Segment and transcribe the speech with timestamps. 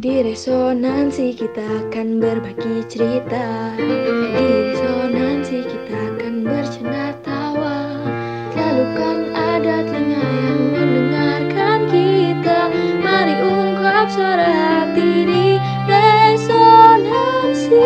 [0.00, 3.76] Di resonansi kita akan berbagi cerita.
[3.76, 8.00] Di resonansi kita akan bercanda tawa.
[8.48, 12.72] Selalu kan ada telinga yang mendengarkan kita.
[12.96, 17.84] Mari ungkap suara hati di resonansi.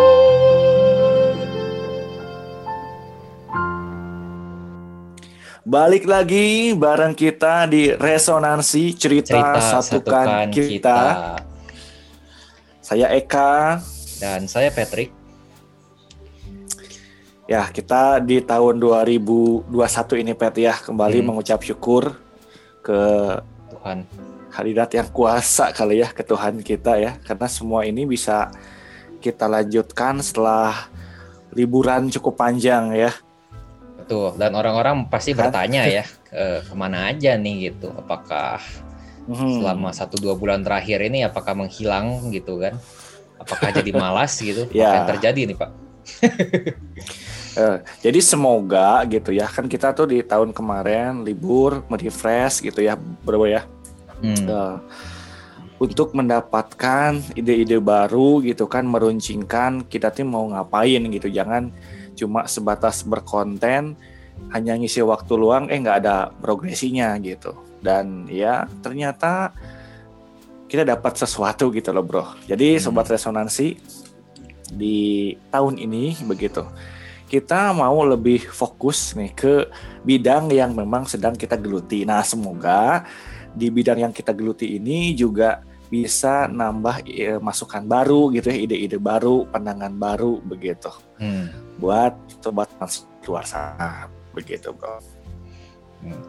[5.66, 11.02] Balik lagi bareng kita di Resonansi Cerita, cerita Satukan, kita.
[12.84, 13.80] Saya Eka.
[14.14, 15.11] dan saya Patrick.
[17.44, 19.68] Ya, kita di tahun 2021
[20.16, 21.26] ini Pet ya kembali Hmm.
[21.28, 22.16] mengucap syukur
[22.80, 23.00] ke
[23.68, 24.06] Tuhan.
[24.48, 28.54] hadirat yang kuasa kali ya ke Tuhan kita ya karena semua ini bisa
[29.18, 30.86] kita lanjutkan setelah
[31.50, 33.11] liburan cukup panjang ya.
[33.98, 34.39] Betul.
[34.39, 35.50] Dan orang-orang pasti Kan?
[35.50, 37.91] bertanya ya ke ke mana aja nih gitu.
[37.92, 38.62] Apakah
[39.24, 39.62] Mhm.
[39.62, 42.77] selama satu dua bulan terakhir ini apakah menghilang gitu kan?
[43.41, 44.69] Apakah jadi malas gitu?
[44.70, 44.88] Ya.
[44.88, 45.70] Apa yang terjadi nih Pak?
[47.55, 52.98] Eh, jadi semoga gitu ya kan kita tuh di tahun kemarin libur merefresh gitu ya
[52.98, 53.62] bro ya
[54.19, 54.47] Hmm.
[54.48, 54.77] Eh,
[55.78, 61.70] untuk mendapatkan ide-ide baru gitu kan meruncingkan kita tuh mau ngapain gitu jangan
[62.19, 63.94] cuma sebatas berkonten
[64.55, 67.55] hanya ngisi waktu luang eh nggak ada progresinya gitu.
[67.83, 69.53] Dan ya ternyata
[70.71, 72.25] kita dapat sesuatu gitu loh bro.
[72.49, 72.83] Jadi Hmm.
[72.83, 73.77] sobat resonansi
[74.75, 76.65] di tahun ini begitu
[77.29, 79.55] kita mau lebih fokus nih ke
[80.07, 82.07] bidang yang memang sedang kita geluti.
[82.07, 83.03] Nah semoga
[83.55, 88.99] di bidang yang kita geluti ini juga bisa nambah eh, masukan baru gitu ya ide-ide
[88.99, 90.91] baru pandangan baru begitu.
[91.19, 91.51] Hmm.
[91.75, 92.71] buat sobat
[93.27, 94.99] luar sana begitu bro
[96.05, 96.21] Hmm.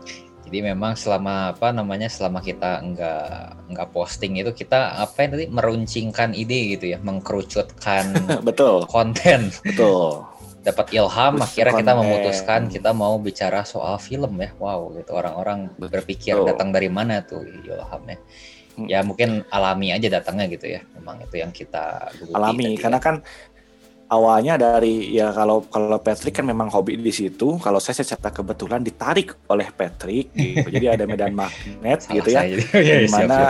[0.47, 3.29] Jadi memang selama apa namanya selama kita nggak
[3.75, 8.15] nggak posting itu kita apa yang tadi meruncingkan ide gitu ya, mengkerucutkan
[8.47, 10.23] betul konten, betul
[10.65, 14.49] dapat ilham akhirnya kita memutuskan kita mau bicara soal film ya.
[14.57, 16.49] Wow, gitu orang-orang berpikir Betul.
[16.49, 18.17] datang dari mana tuh ilhamnya.
[18.75, 18.89] Hmm.
[18.89, 20.81] Ya mungkin alami aja datangnya gitu ya.
[20.97, 23.05] Memang itu yang kita alami tadi karena ya.
[23.05, 23.15] kan
[24.09, 27.57] awalnya dari ya kalau kalau Patrick kan memang hobi di situ.
[27.61, 30.67] Kalau saya secara kebetulan ditarik oleh Patrick gitu.
[30.69, 32.45] Jadi ada medan magnet gitu ya.
[32.45, 32.63] jadi.
[32.75, 33.49] Iya, di mana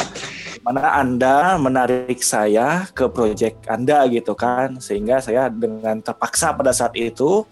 [0.66, 4.80] mana Anda menarik saya ke project Anda gitu kan.
[4.80, 7.44] Sehingga saya dengan terpaksa pada saat itu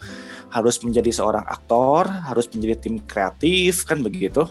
[0.53, 4.45] harus menjadi seorang aktor harus menjadi tim kreatif kan begitu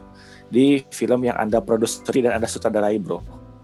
[0.51, 3.23] di film yang Anda produseri dan Anda sutradarai bro.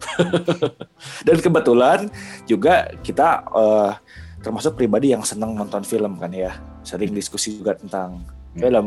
[1.27, 2.07] Dan kebetulan
[2.47, 3.93] juga kita eh,
[4.39, 6.55] termasuk pribadi yang senang nonton film kan ya.
[6.83, 8.23] Sering diskusi juga tentang
[8.59, 8.61] Hmm.
[8.61, 8.87] film.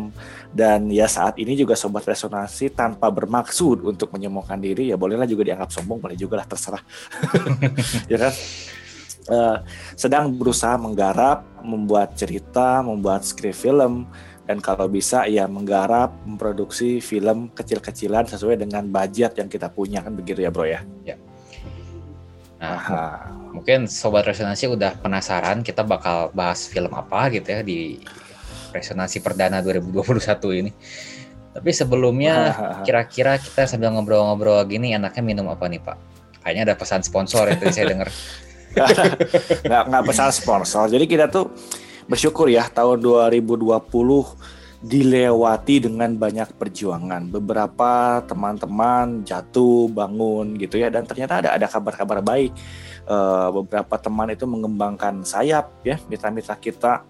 [0.51, 5.47] Dan ya saat ini juga sobat resonansi tanpa bermaksud untuk menyombongkan diri ya bolehlah juga
[5.47, 6.83] dianggap sombong boleh juga lah terserah.
[8.11, 8.33] Ya kan?
[9.21, 9.57] Eh,
[9.95, 14.09] sedang berusaha menggarap membuat cerita membuat skrip film.
[14.41, 20.03] Dan kalau bisa ya menggarap memproduksi film kecil-kecilan sesuai dengan budget yang kita punya.
[20.03, 20.83] Kan begitu ya bro ya.
[22.59, 23.40] Nah, Aha.
[23.51, 27.99] Mungkin sobat resonansi udah penasaran kita bakal bahas film apa gitu ya di
[28.71, 30.71] resonansi perdana 2021 ini.
[31.51, 32.55] Tapi sebelumnya
[32.87, 35.97] kira-kira kita sambil ngobrol-ngobrol gini enaknya minum apa nih Pak?
[36.41, 38.09] Kayaknya ada pesan sponsor tadi saya dengar.
[39.67, 40.87] nggak nggak pesan sponsor.
[40.87, 41.51] Jadi kita tuh
[42.07, 43.67] bersyukur ya tahun 2020
[44.81, 47.29] dilewati dengan banyak perjuangan.
[47.29, 52.51] Beberapa teman-teman jatuh, bangun gitu ya dan ternyata ada ada kabar-kabar baik.
[53.05, 57.05] Eh, beberapa teman itu mengembangkan sayap ya, mitra-mitra kita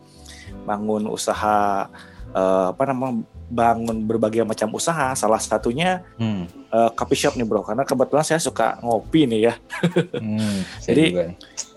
[0.67, 1.87] bangun usaha
[2.31, 5.11] eh, apa namanya bangun berbagai macam usaha.
[5.15, 6.47] Salah satunya Hmm.
[6.47, 9.53] eh, coffee shop nih bro, karena kebetulan saya suka ngopi nih ya.
[10.19, 11.25] hmm, Jadi- juga.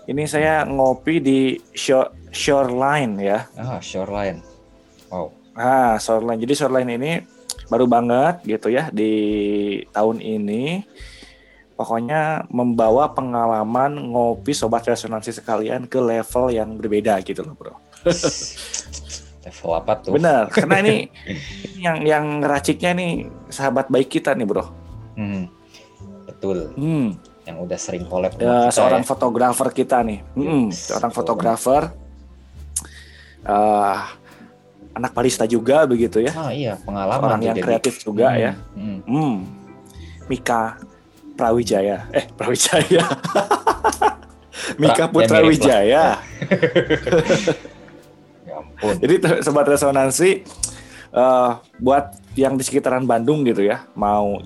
[0.05, 1.39] Ini saya ngopi di
[1.73, 3.49] shore, shoreline ya.
[3.57, 4.37] Ah, Shoreline.
[5.09, 5.33] Wow.
[5.55, 6.37] Ah, shoreline.
[6.37, 7.11] Jadi shoreline ini
[7.65, 9.11] baru banget gitu ya di
[9.89, 10.83] tahun ini.
[11.75, 17.75] Pokoknya membawa pengalaman ngopi sobat resonansi sekalian ke level yang berbeda gitu loh, Bro.
[19.43, 20.15] Level apa tuh?
[20.15, 20.95] Benar, karena ini
[21.85, 23.11] yang yang raciknya nih
[23.47, 24.63] sahabat baik kita nih, Bro.
[25.15, 25.51] Hmm.
[26.25, 26.71] Betul.
[26.75, 29.07] Hmm, Yang udah sering collab kita seorang ya.
[29.07, 30.19] fotografer kita nih.
[30.31, 31.91] Hmm, Yes, seorang fotografer.
[33.45, 33.99] eh
[34.95, 36.31] anak barista juga begitu ya.
[36.31, 37.65] Ah iya, pengalaman orang yang jadi.
[37.67, 38.51] kreatif juga Hmm, ya.
[38.73, 38.99] hmm.
[39.03, 39.35] Hmm.
[40.25, 40.79] Mika
[41.35, 42.07] Prawijaya.
[42.09, 43.03] Eh, Prawijaya.
[44.81, 45.45] Mika Pra- Putra ya.
[45.45, 46.03] Wijaya.
[48.45, 48.93] Ya ampun.
[48.97, 50.45] Jadi sobat resonansi
[51.11, 54.37] eh, buat yang di sekitaran Bandung gitu ya, mau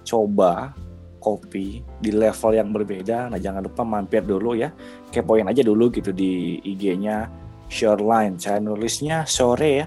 [0.00, 0.72] coba
[1.18, 3.28] kopi di level yang berbeda.
[3.28, 4.72] Nah jangan lupa mampir dulu ya,
[5.10, 7.28] kepoin aja dulu gitu di IG-nya
[7.70, 8.36] Shoreline.
[8.36, 9.86] Saya nulisnya sore ya,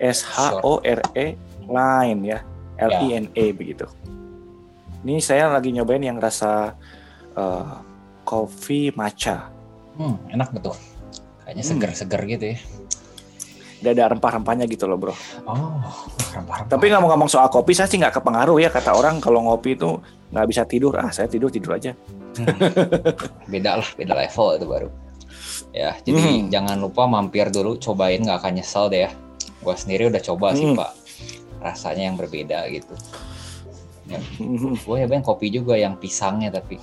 [0.00, 1.36] S H O R E
[1.68, 2.40] line ya,
[2.80, 3.84] L I N E begitu.
[5.04, 6.74] Ini saya lagi nyobain yang rasa
[7.38, 7.78] uh,
[8.26, 9.46] kopi matcha.
[9.94, 10.74] Hmm, enak betul.
[11.44, 11.70] Kayaknya hmm.
[11.70, 12.58] seger-seger gitu ya.
[13.78, 15.14] Udah ada rempah-rempahnya gitu loh bro.
[15.46, 15.78] Oh,
[16.34, 16.66] rempah-rempah.
[16.66, 19.78] Tapi nggak mau ngomong soal kopi, saya sih nggak kepengaruh ya kata orang kalau ngopi
[19.78, 20.02] itu
[20.34, 20.98] nggak bisa tidur.
[20.98, 21.94] Ah, saya tidur tidur aja.
[22.34, 22.58] Hmm.
[23.54, 24.88] beda lah, beda level itu baru.
[25.74, 26.50] Ya, jadi hmm.
[26.52, 29.10] jangan lupa mampir dulu, cobain nggak akan nyesel deh ya.
[29.62, 30.56] Gua sendiri udah coba hmm.
[30.56, 30.90] sih pak,
[31.62, 32.94] rasanya yang berbeda gitu.
[34.08, 34.20] Ya.
[34.40, 34.74] Hmm.
[34.78, 36.80] Gue ya kopi juga yang pisangnya tapi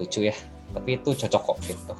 [0.00, 0.34] lucu ya.
[0.72, 1.92] Tapi itu cocok kok gitu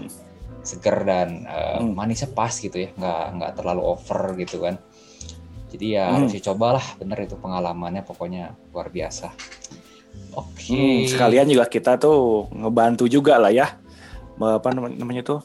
[0.62, 1.92] seger dan uh, hmm.
[1.92, 4.78] manisnya pas gitu ya nggak nggak terlalu over gitu kan
[5.74, 6.14] jadi ya hmm.
[6.16, 9.34] harus dicobalah bener itu pengalamannya pokoknya luar biasa
[10.38, 11.02] oke okay.
[11.04, 13.74] hmm, sekalian juga kita tuh ngebantu juga lah ya
[14.42, 15.38] apa namanya tuh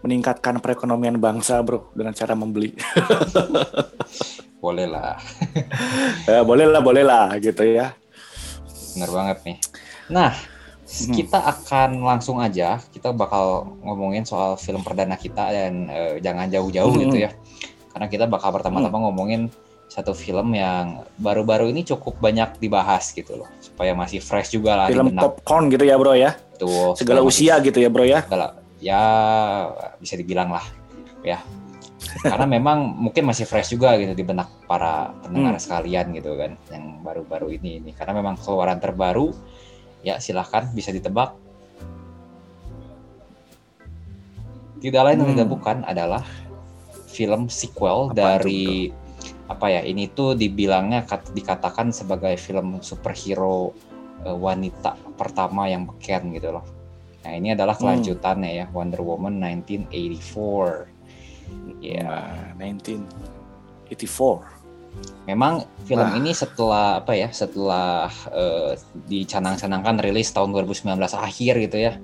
[0.00, 2.72] meningkatkan perekonomian bangsa bro dengan cara membeli
[4.64, 5.16] boleh lah
[6.28, 7.92] ya, boleh lah boleh lah gitu ya
[8.96, 9.58] bener banget nih
[10.10, 10.32] nah
[10.90, 11.14] Hmm.
[11.14, 16.90] Kita akan langsung aja, kita bakal ngomongin soal film perdana kita dan uh, jangan jauh-jauh
[16.90, 17.02] hmm.
[17.06, 17.30] gitu ya.
[17.94, 19.06] Karena kita bakal pertama-tama hmm.
[19.06, 19.42] ngomongin
[19.86, 24.86] satu film yang baru-baru ini cukup banyak dibahas gitu loh, supaya masih fresh juga lah.
[24.90, 26.34] Film popcorn gitu ya bro ya.
[26.58, 26.98] Tuh.
[26.98, 28.26] Segala usia gitu ya bro ya.
[28.26, 29.02] Segala, ya
[30.00, 30.64] bisa dibilang lah
[31.22, 31.40] ya.
[32.24, 35.62] Karena memang mungkin masih fresh juga gitu di benak para pendengar hmm.
[35.62, 37.90] sekalian gitu kan, yang baru-baru ini ini.
[37.92, 39.30] Karena memang keluaran terbaru
[40.00, 41.36] Ya, silahkan bisa ditebak.
[44.80, 45.56] Tidak lain dan tidak hmm.
[45.60, 46.24] bukan adalah
[47.04, 48.96] film sequel apa dari itu?
[49.52, 49.84] apa ya?
[49.84, 51.04] Ini tuh dibilangnya
[51.36, 53.76] dikatakan sebagai film superhero
[54.24, 56.64] uh, wanita pertama yang beken gitu loh.
[57.20, 57.84] Nah, ini adalah hmm.
[57.84, 58.60] kelanjutannya hmm.
[58.64, 60.88] ya, Wonder Woman 1984.
[61.80, 62.52] Ya, yeah.
[62.56, 64.60] 1984
[65.28, 66.18] memang film ah.
[66.18, 68.74] ini setelah apa ya setelah uh,
[69.06, 71.94] dicanang-canangkan rilis tahun 2019 akhir gitu ya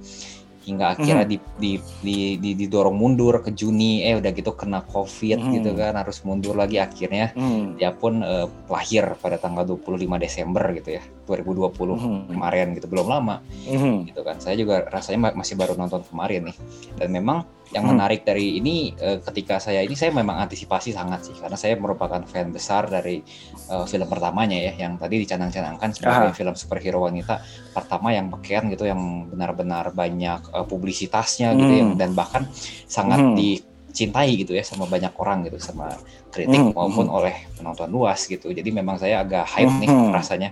[0.66, 1.30] hingga akhirnya mm.
[1.30, 1.72] di, di,
[2.02, 5.52] di, di, didorong mundur ke Juni eh udah gitu kena covid mm.
[5.62, 7.78] gitu kan harus mundur lagi akhirnya mm.
[7.78, 12.20] dia pun uh, lahir pada tanggal 25 Desember gitu ya 2020 mm.
[12.34, 13.38] kemarin gitu belum lama
[13.70, 14.10] mm.
[14.10, 16.56] gitu kan saya juga rasanya masih baru nonton kemarin nih
[16.98, 17.46] dan memang
[17.76, 17.92] yang hmm.
[17.92, 22.24] menarik dari ini uh, ketika saya ini saya memang antisipasi sangat sih karena saya merupakan
[22.24, 23.20] fan besar dari
[23.68, 26.36] uh, film pertamanya ya yang tadi dicanang-canangkan sebagai Aha.
[26.36, 27.44] film superhero wanita
[27.76, 31.58] pertama yang beken gitu yang benar-benar banyak uh, publisitasnya hmm.
[31.60, 32.48] gitu yang dan bahkan
[32.88, 33.36] sangat hmm.
[33.36, 35.92] dicintai gitu ya sama banyak orang gitu sama
[36.32, 36.72] kritik hmm.
[36.72, 39.80] maupun oleh penonton luas gitu jadi memang saya agak hype hmm.
[39.84, 40.50] nih rasanya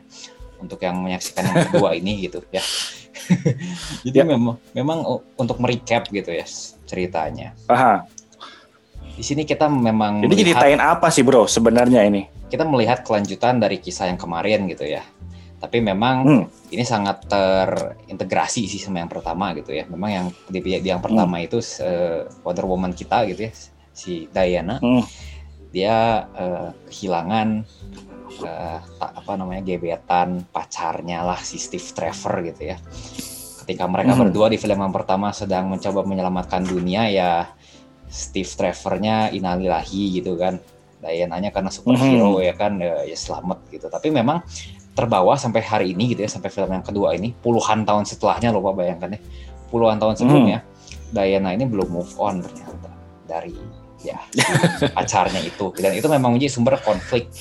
[0.64, 2.64] untuk yang menyaksikan yang kedua ini gitu ya
[4.04, 4.24] jadi ya.
[4.26, 4.98] memang memang
[5.38, 6.44] untuk merecap gitu ya
[6.84, 7.56] ceritanya.
[7.70, 8.04] Aha.
[9.14, 12.26] Di sini kita memang Jadi melihat, ceritain apa sih bro sebenarnya ini?
[12.50, 15.02] Kita melihat kelanjutan dari kisah yang kemarin gitu ya.
[15.62, 16.74] Tapi memang hmm.
[16.74, 19.86] ini sangat terintegrasi sih sama yang pertama gitu ya.
[19.86, 21.46] Memang yang di, di yang pertama hmm.
[21.46, 23.52] itu uh, Wonder Woman kita gitu ya,
[23.94, 24.82] si Diana.
[24.82, 25.06] Hmm.
[25.70, 27.64] Dia uh, kehilangan
[28.42, 32.76] uh, apa namanya gebetan pacarnya lah si Steve Trevor gitu ya
[33.64, 34.20] ketika mereka hmm.
[34.28, 37.48] berdua di film yang pertama sedang mencoba menyelamatkan dunia ya
[38.10, 40.60] Steve Trevornya inalilahi gitu kan
[41.00, 42.44] Diana-nya karena superhero hmm.
[42.44, 44.44] ya kan ya, ya selamat gitu tapi memang
[44.94, 48.62] terbawa sampai hari ini gitu ya sampai film yang kedua ini puluhan tahun setelahnya loh
[48.62, 49.20] Pak bayangkan ya
[49.72, 51.12] puluhan tahun sebelumnya hmm.
[51.16, 52.90] Diana ini belum move on ternyata
[53.26, 53.56] dari
[54.04, 54.20] ya
[54.96, 57.32] pacarnya itu dan itu memang menjadi sumber konflik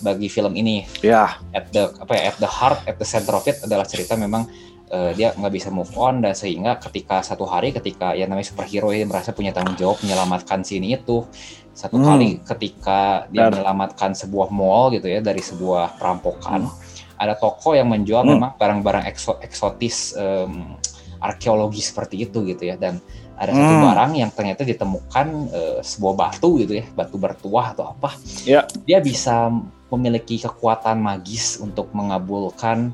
[0.00, 0.84] bagi film ini.
[1.00, 1.38] Ya.
[1.52, 1.58] Yeah.
[1.58, 4.46] At the apa ya, at the heart, at the center of it adalah cerita memang
[4.92, 8.92] uh, dia nggak bisa move on dan sehingga ketika satu hari ketika ya namanya superhero
[8.92, 11.24] ini merasa punya tanggung jawab menyelamatkan sini itu
[11.72, 12.06] satu hmm.
[12.06, 13.60] kali ketika dia Dan.
[13.60, 17.20] menyelamatkan sebuah mall gitu ya dari sebuah perampokan hmm.
[17.20, 18.30] ada toko yang menjual hmm.
[18.34, 20.74] memang barang-barang ekso eksotis um,
[21.22, 22.98] arkeologi seperti itu gitu ya dan
[23.38, 23.86] ada satu hmm.
[23.86, 28.66] barang yang ternyata ditemukan uh, sebuah batu gitu ya batu bertuah atau apa ya.
[28.82, 29.54] dia bisa
[29.88, 32.92] memiliki kekuatan magis untuk mengabulkan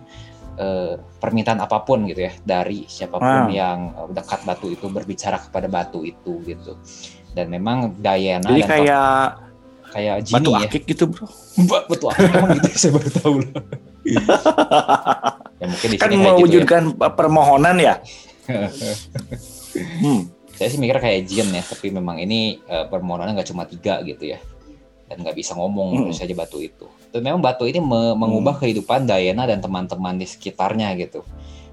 [0.59, 3.53] uh, permintaan apa pun gitu ya dari siapa pun hmm.
[3.55, 3.79] yang
[4.15, 6.79] dekat batu itu berbicara kepada batu itu gitu
[7.35, 9.11] dan memang Diana jadi dan kayak
[9.95, 10.67] kayak Genie batu ya.
[10.67, 11.27] akik gitu bro
[11.87, 13.53] batu akik emang gitu saya baru tahu lah
[15.59, 17.11] ya mungkin di kan mewujudkan gitu ya.
[17.15, 17.95] permohonan ya
[20.03, 20.21] hmm.
[20.55, 24.35] saya sih mikir kayak Jin ya tapi memang ini uh, permohonannya nggak cuma tiga gitu
[24.35, 24.39] ya
[25.15, 26.15] dan nggak bisa ngomong hmm.
[26.15, 28.63] saja batu itu dan memang batu ini me mengubah hmm.
[28.67, 31.23] kehidupan Diana dan teman-teman di sekitarnya gitu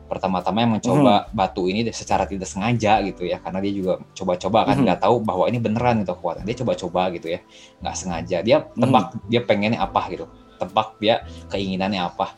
[0.06, 1.28] pertama-tama yang mencoba hmm.
[1.34, 5.06] batu ini secara tidak sengaja gitu ya karena dia juga coba-coba kan nggak hmm.
[5.10, 7.40] tahu bahwa ini beneran gitu kekuatan dia coba-coba gitu ya
[7.82, 9.26] nggak sengaja dia tebak hmm.
[9.26, 10.30] dia pengennya apa gitu
[10.62, 12.38] tebak dia keinginannya apa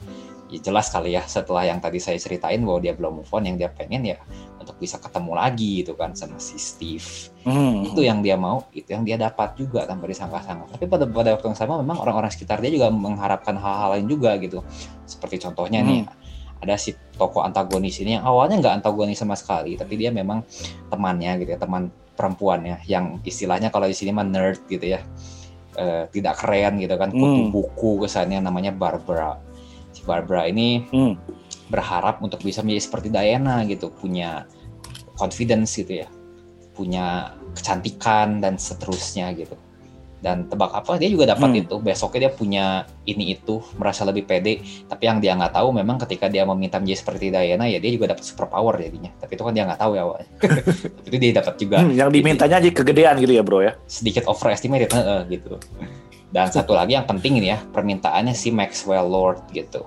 [0.53, 3.57] ya jelas kali ya setelah yang tadi saya ceritain bahwa dia belum move on yang
[3.57, 4.21] dia pengen ya
[4.63, 7.05] untuk bisa ketemu lagi gitu kan sama si Steve
[7.43, 7.91] hmm.
[7.91, 11.51] itu yang dia mau itu yang dia dapat juga tanpa disangka-sangka tapi pada pada waktu
[11.51, 14.63] yang sama memang orang-orang sekitar dia juga mengharapkan hal-hal lain juga gitu
[15.03, 15.89] seperti contohnya hmm.
[15.91, 16.01] nih
[16.63, 20.47] ada si tokoh antagonis ini yang awalnya nggak antagonis sama sekali tapi dia memang
[20.87, 25.03] temannya gitu ya teman perempuannya yang istilahnya kalau di sini mah nerd gitu ya
[25.75, 27.51] uh, tidak keren gitu kan kutu hmm.
[27.51, 29.37] buku kesannya namanya Barbara
[29.91, 31.42] si Barbara ini hmm.
[31.71, 34.47] Berharap untuk bisa menjadi seperti Diana gitu, punya
[35.15, 36.07] confidence gitu ya,
[36.73, 39.55] punya kecantikan dan seterusnya gitu.
[40.23, 41.61] Dan tebak apa dia juga dapat hmm.
[41.67, 41.75] itu.
[41.83, 42.65] Besoknya dia punya
[43.03, 44.63] ini itu, merasa lebih pede.
[44.87, 48.15] Tapi yang dia nggak tahu memang ketika dia meminta menjadi seperti Diana ya dia juga
[48.15, 49.11] dapat super power jadinya.
[49.19, 50.27] Tapi itu kan dia nggak tahu ya awalnya.
[50.95, 51.75] Tapi itu dia dapat juga.
[51.83, 53.75] Hmm, yang dimintanya aja kegedean gitu ya bro ya?
[53.83, 54.95] Sedikit overestimated
[55.27, 55.59] gitu.
[56.31, 59.85] Dan satu lagi yang penting ini ya, permintaannya si Maxwell Lord gitu.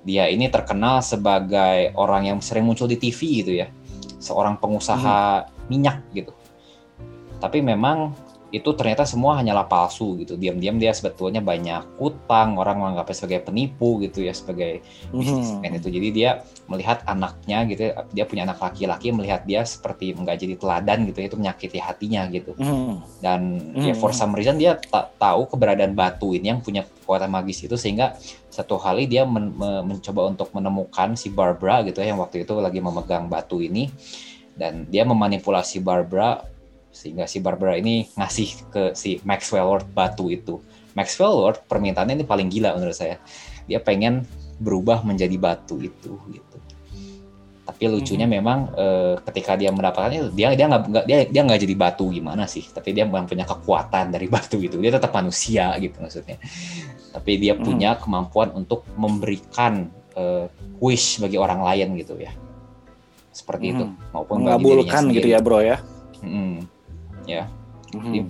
[0.00, 3.68] Dia ini terkenal sebagai orang yang sering muncul di TV gitu ya.
[4.20, 5.68] Seorang pengusaha hmm.
[5.68, 6.32] minyak gitu.
[7.40, 8.12] Tapi memang
[8.50, 10.34] itu ternyata semua hanyalah palsu gitu.
[10.34, 14.82] Diam-diam dia sebetulnya banyak utang, orang menganggapnya sebagai penipu gitu ya, sebagai
[15.14, 15.78] bisnismen hmm.
[15.78, 15.88] itu.
[15.90, 16.30] Jadi dia
[16.66, 21.36] melihat anaknya gitu, dia punya anak laki-laki, melihat dia seperti nggak jadi teladan gitu, itu
[21.38, 22.52] menyakiti hatinya gitu.
[22.58, 23.02] Hmm.
[23.22, 23.86] Dan hmm.
[23.86, 27.78] ya for some reason dia tak tahu keberadaan batu ini yang punya kekuatan magis itu
[27.78, 28.18] sehingga
[28.50, 32.82] satu kali dia men mencoba untuk menemukan si Barbara gitu ya yang waktu itu lagi
[32.82, 33.90] memegang batu ini
[34.58, 36.42] dan dia memanipulasi Barbara
[36.90, 40.58] sehingga si Barbara ini ngasih ke si Maxwell Lord batu itu.
[40.98, 43.22] Maxwell Lord permintaannya ini paling gila menurut saya.
[43.70, 44.26] Dia pengen
[44.58, 46.56] berubah menjadi batu itu gitu.
[47.64, 48.34] Tapi lucunya hmm.
[48.34, 48.86] memang e,
[49.30, 52.66] ketika dia mendapatkannya dia dia nggak dia dia nggak jadi batu gimana sih?
[52.66, 54.76] Tapi dia memang punya kekuatan dari batu itu.
[54.82, 56.42] Dia tetap manusia gitu maksudnya.
[57.14, 57.62] Tapi dia hmm.
[57.62, 59.86] punya kemampuan untuk memberikan
[60.18, 60.50] e,
[60.82, 62.34] wish bagi orang lain gitu ya.
[63.30, 63.74] Seperti hmm.
[63.78, 65.78] itu maupun mengabulkan gitu ya, Bro ya.
[66.18, 66.79] Hmm
[67.28, 67.44] ya.
[67.90, 68.02] Mm-hmm.
[68.02, 68.20] Jadi,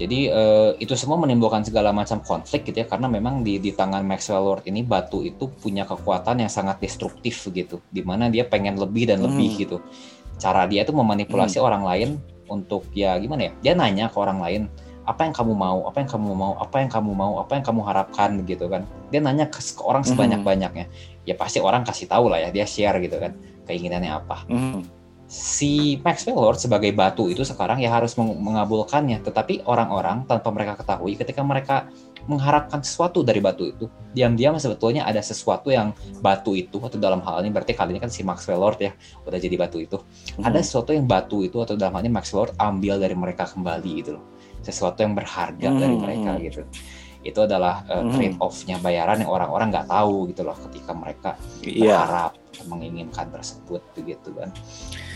[0.00, 4.00] jadi uh, itu semua menimbulkan segala macam konflik gitu ya karena memang di di tangan
[4.00, 8.80] Maxwell Lord ini batu itu punya kekuatan yang sangat destruktif gitu, di mana dia pengen
[8.80, 9.60] lebih dan lebih mm.
[9.60, 9.76] gitu.
[10.40, 11.66] Cara dia itu memanipulasi mm.
[11.66, 12.10] orang lain
[12.48, 13.52] untuk ya gimana ya?
[13.60, 14.62] Dia nanya ke orang lain
[15.04, 17.80] apa yang kamu mau, apa yang kamu mau, apa yang kamu mau, apa yang kamu
[17.82, 18.86] harapkan gitu kan.
[19.10, 20.86] Dia nanya ke, ke orang sebanyak-banyaknya.
[21.26, 23.36] Ya pasti orang kasih tahu lah ya, dia share gitu kan
[23.68, 24.48] keinginannya apa.
[24.48, 24.99] Mm
[25.30, 29.22] si Maxwell Lord sebagai batu itu sekarang ya harus mengabulkannya.
[29.22, 31.86] Tetapi orang-orang tanpa mereka ketahui ketika mereka
[32.26, 37.46] mengharapkan sesuatu dari batu itu, diam-diam sebetulnya ada sesuatu yang batu itu atau dalam hal
[37.46, 40.02] ini berarti kali ini kan si Maxwell Lord ya udah jadi batu itu.
[40.36, 40.50] Hmm.
[40.50, 43.90] Ada sesuatu yang batu itu atau dalam hal ini Maxwell Lord ambil dari mereka kembali
[44.02, 44.24] gitu loh.
[44.66, 45.78] Sesuatu yang berharga hmm.
[45.78, 46.66] dari mereka gitu
[47.20, 52.00] itu adalah uh, trade off-nya bayaran yang orang-orang nggak tahu gitu loh ketika mereka yeah.
[52.00, 54.50] berharap menginginkan tersebut begitu kan.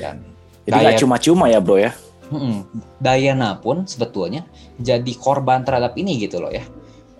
[0.00, 0.24] Dan
[0.64, 1.92] jadi nggak cuma-cuma ya bro ya?
[2.32, 2.64] Hmm,
[2.96, 4.48] Diana pun sebetulnya
[4.80, 6.64] jadi korban terhadap ini gitu loh ya.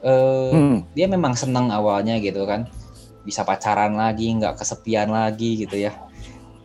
[0.04, 0.78] Uh, hmm.
[0.92, 2.68] dia memang senang awalnya gitu kan.
[3.24, 5.92] Bisa pacaran lagi nggak kesepian lagi gitu ya.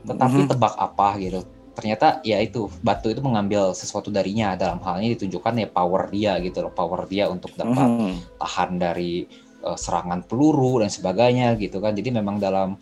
[0.08, 0.50] Tetapi hmm.
[0.56, 1.44] tebak apa gitu.
[1.80, 4.56] Ternyata ya itu batu itu mengambil sesuatu darinya.
[4.56, 6.72] Dalam hal ini ditunjukkan ya power dia gitu loh.
[6.76, 8.36] Power dia untuk dapat mm.
[8.36, 9.24] tahan dari
[9.64, 11.96] uh, serangan peluru dan sebagainya gitu kan.
[11.96, 12.76] Jadi memang dalam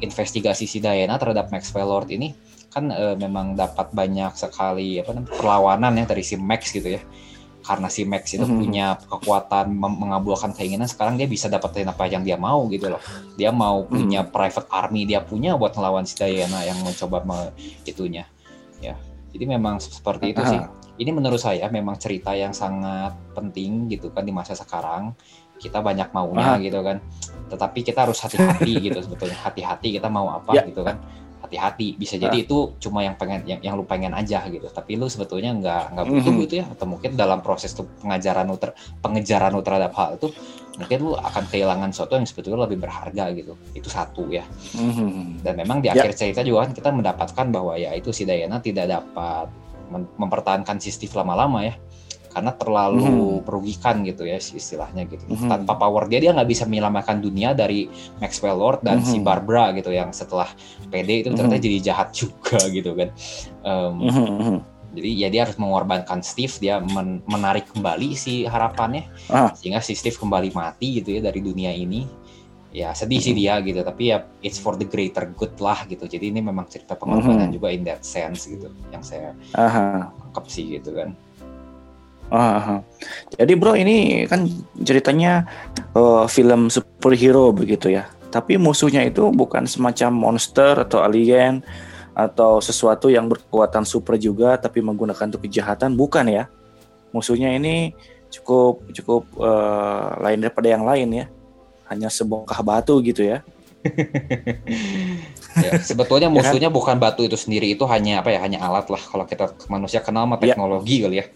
[0.00, 2.32] investigasi si Diana terhadap Maxwell Lord ini
[2.72, 7.02] kan uh, memang dapat banyak sekali apa namanya perlawanan ya dari si Max gitu ya.
[7.62, 8.58] Karena si Max itu mm -hmm.
[8.58, 13.02] punya kekuatan mengabulkan keinginan sekarang dia bisa dapetin apa yang dia mau gitu loh.
[13.36, 14.34] Dia mau punya mm -hmm.
[14.34, 17.52] private army dia punya buat melawan si Diana yang mencoba me
[17.86, 18.26] itunya.
[18.82, 18.98] Ya
[19.32, 20.60] jadi memang seperti itu sih.
[20.92, 25.16] Ini menurut saya memang cerita yang sangat penting gitu kan di masa sekarang
[25.62, 26.64] kita banyak maunya Aha.
[26.64, 26.98] gitu kan
[27.46, 30.66] tetapi kita harus hati-hati gitu sebetulnya hati-hati kita mau apa ya.
[30.66, 30.98] gitu kan
[31.52, 32.44] hati-hati bisa jadi nah.
[32.48, 36.06] itu cuma yang pengen yang, yang lu pengen aja gitu tapi lu sebetulnya nggak nggak
[36.08, 36.42] butuh mm -hmm.
[36.48, 38.72] gitu ya atau mungkin dalam proses tuh pengajaran lu ter,
[39.04, 40.32] pengejaran lu terhadap hal itu
[40.80, 45.26] mungkin lu akan kehilangan sesuatu yang sebetulnya lebih berharga gitu itu satu ya mm -hmm.
[45.44, 46.00] dan memang di ya.
[46.00, 49.52] akhir cerita juga kan kita mendapatkan bahwa ya itu si Diana tidak dapat
[49.92, 51.76] mempertahankan si Steve lama-lama ya
[52.32, 53.44] karena terlalu hmm.
[53.44, 55.22] merugikan gitu ya istilahnya gitu.
[55.28, 55.52] Hmm.
[55.52, 57.86] Tanpa power dia dia nggak bisa menyelamatkan dunia dari
[58.18, 59.08] Maxwell Lord dan hmm.
[59.08, 60.48] si Barbara gitu yang setelah
[60.88, 61.66] PD itu ternyata hmm.
[61.68, 63.08] jadi jahat juga gitu kan.
[63.62, 64.58] Um, hmm.
[64.92, 69.48] Jadi ya dia harus mengorbankan Steve, dia men menarik kembali si harapannya ah.
[69.56, 72.04] sehingga si Steve kembali mati gitu ya dari dunia ini
[72.72, 76.32] ya sedih sih dia gitu tapi ya it's for the greater good lah gitu jadi
[76.32, 77.56] ini memang cerita pengorbanan mm -hmm.
[77.60, 81.12] juga in that sense gitu yang saya anggap sih gitu kan
[82.32, 82.80] Aha.
[83.36, 84.48] Jadi bro ini kan
[84.80, 85.44] ceritanya
[85.92, 88.08] uh, film superhero begitu ya.
[88.32, 91.60] Tapi musuhnya itu bukan semacam monster atau alien
[92.16, 96.44] atau sesuatu yang berkekuatan super juga tapi menggunakan untuk kejahatan bukan ya.
[97.12, 97.92] Musuhnya ini
[98.32, 101.26] cukup cukup uh, lain daripada yang lain ya
[101.92, 103.44] hanya sebongkah batu gitu ya.
[105.60, 106.38] ya sebetulnya ya kan?
[106.38, 109.52] musuhnya ya bukan batu itu sendiri itu hanya apa ya hanya alat lah kalau kita
[109.68, 110.54] manusia kenal sama ya.
[110.54, 111.02] teknologi ya.
[111.04, 111.26] kali ya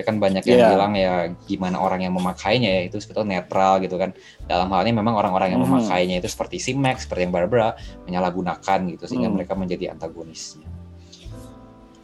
[0.00, 0.72] tapi kan banyak yang yeah.
[0.72, 4.16] bilang ya gimana orang yang memakainya ya itu sebetulnya netral gitu kan
[4.48, 5.68] dalam hal ini memang orang-orang yang mm.
[5.68, 7.76] memakainya itu seperti si Max seperti yang Barbara
[8.08, 9.34] menyalahgunakan gitu sehingga mm.
[9.36, 10.64] mereka menjadi antagonisnya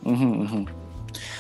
[0.05, 0.65] mm -hmm.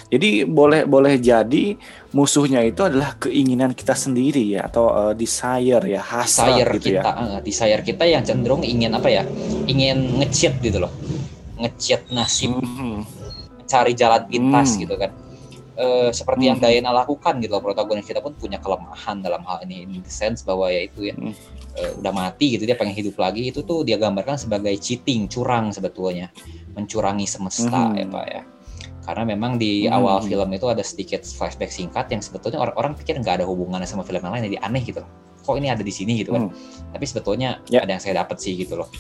[0.07, 1.75] Jadi boleh boleh jadi
[2.15, 7.11] musuhnya itu adalah keinginan kita sendiri ya atau uh, desire ya hasrat desire gitu kita,
[7.11, 7.13] ya.
[7.13, 9.27] Uh, desire kita yang cenderung ingin apa ya?
[9.67, 10.95] Ingin ngecit gitu loh.
[11.59, 12.55] Ngecit nasib.
[12.55, 12.97] Mm -hmm.
[13.67, 14.81] Mencari jalan pintas mm.
[14.87, 15.11] gitu kan.
[15.77, 16.49] Uh, seperti mm.
[16.49, 17.61] yang Diana lakukan gitu loh.
[17.61, 21.15] Protagonis kita pun punya kelemahan dalam hal ini in the sense bahwa ya itu ya
[21.15, 21.33] mm.
[21.77, 25.77] uh, udah mati gitu dia pengen hidup lagi itu tuh dia gambarkan sebagai cheating, curang
[25.77, 26.33] sebetulnya.
[26.73, 27.97] Mencurangi semesta mm.
[28.01, 28.43] ya Pak ya
[29.07, 29.95] karena memang di hmm.
[29.95, 34.03] awal film itu ada sedikit flashback singkat yang sebetulnya orang-orang pikir nggak ada hubungannya sama
[34.03, 35.11] film yang lain jadi aneh gitu loh
[35.47, 36.91] kok ini ada di sini gitu kan hmm.
[36.91, 37.87] tapi sebetulnya yeah.
[37.87, 38.91] ada yang saya dapat sih gitu loh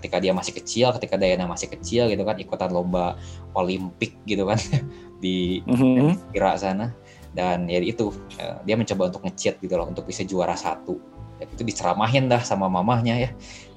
[0.00, 3.20] ketika dia masih kecil ketika Diana masih kecil gitu kan ikutan lomba
[3.52, 4.56] olimpik gitu kan
[5.20, 6.34] di hmm.
[6.34, 6.90] Irak sana.
[7.30, 10.98] Dan ya itu ya, dia mencoba untuk ngecheat gitu loh untuk bisa juara satu.
[11.38, 13.30] Ya, itu diceramahin dah sama mamahnya ya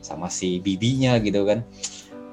[0.03, 1.61] sama si bibinya gitu kan.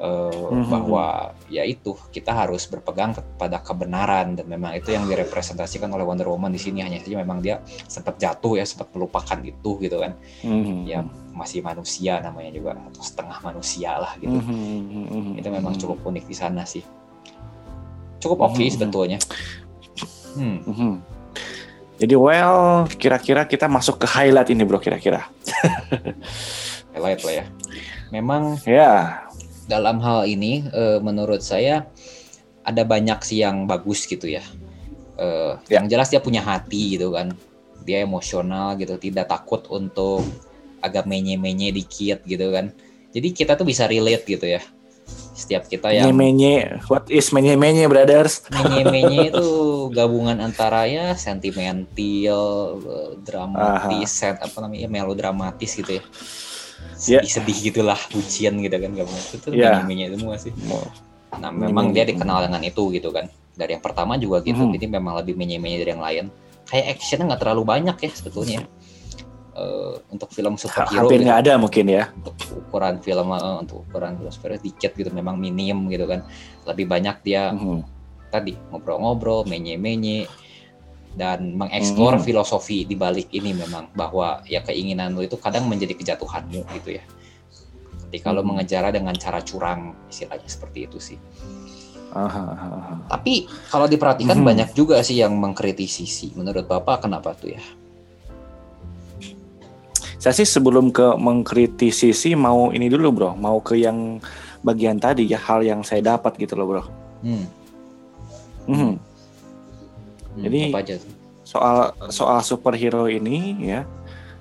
[0.01, 0.73] Uh, mm-hmm.
[0.73, 4.33] bahwa ya itu kita harus berpegang kepada kebenaran.
[4.33, 6.81] Dan memang itu yang direpresentasikan oleh Wonder Woman di sini.
[6.81, 10.17] Hanya saja memang dia sempat jatuh ya sempat melupakan itu gitu kan.
[10.41, 10.89] Mm-hmm.
[10.89, 11.05] ya
[11.37, 14.35] masih manusia namanya juga atau setengah manusia lah gitu.
[14.35, 15.41] Mm-hmm.
[15.41, 16.85] itu memang cukup unik di sana sih
[18.21, 18.75] cukup oke okay mm-hmm.
[18.77, 19.19] sebetulnya
[20.37, 20.59] hmm.
[20.69, 20.95] mm-hmm.
[22.01, 25.29] Jadi well, kira-kira kita masuk ke highlight ini bro kira-kira.
[26.97, 27.47] highlight lah ya.
[28.09, 29.21] Memang ya
[29.69, 31.85] dalam hal ini uh, menurut saya
[32.65, 34.41] ada banyak sih yang bagus gitu ya.
[35.21, 35.77] Uh, ya.
[35.77, 37.37] Yang jelas dia punya hati gitu kan.
[37.85, 40.25] Dia emosional gitu, tidak takut untuk
[40.81, 42.73] agak menye-menye dikit gitu kan.
[43.13, 44.65] Jadi kita tuh bisa relate gitu ya.
[45.41, 48.45] Setiap kita yang menye-menye, what is menye-menye brothers?
[48.53, 49.49] Menye-menye itu
[49.89, 52.77] gabungan antara ya sentimental,
[53.25, 56.05] dramatis, set, apa namanya melodramatis gitu ya.
[57.01, 57.67] Sedih-sedih yeah.
[57.73, 59.81] gitulah bucian gitu kan kamu itu tuh yeah.
[59.81, 60.53] itu semua sih.
[61.41, 63.33] Nah memang dia dikenal dengan itu gitu kan.
[63.57, 64.77] Dari yang pertama juga gitu mm.
[64.77, 66.25] jadi memang lebih menye-menye dari yang lain.
[66.69, 68.61] Kayak actionnya nggak terlalu banyak ya sebetulnya
[69.61, 71.29] uh, untuk film superhero hampir gitu.
[71.29, 71.51] nggak gitu.
[71.53, 75.85] ada mungkin ya untuk ukuran film uh, untuk ukuran film superhero dikit gitu memang minim
[75.93, 76.25] gitu kan
[76.65, 77.85] lebih banyak dia mm.
[78.33, 80.25] tadi ngobrol-ngobrol menye-menye
[81.19, 82.25] dan mengeksplor hmm.
[82.25, 87.05] filosofi di balik ini memang bahwa ya keinginan lu itu kadang menjadi kejatuhanmu gitu ya.
[88.07, 88.37] Ketika hmm.
[88.39, 91.19] lo mengejar dengan cara curang istilahnya seperti itu sih.
[92.11, 92.95] Aha, aha.
[93.07, 94.47] Tapi kalau diperhatikan hmm.
[94.47, 96.31] banyak juga sih yang mengkritisi sih.
[96.35, 97.63] Menurut Bapak kenapa tuh ya?
[100.21, 104.21] Saya sih sebelum ke mengkritisi sih mau ini dulu bro, mau ke yang
[104.61, 106.83] bagian tadi ya hal yang saya dapat gitu loh bro.
[107.25, 107.45] Hmm.
[108.69, 108.95] Hmm
[110.31, 110.97] Hmm, Jadi aja?
[111.43, 113.83] soal soal superhero ini ya